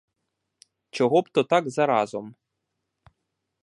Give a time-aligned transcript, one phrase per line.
[0.89, 2.35] Чого б то так заразом?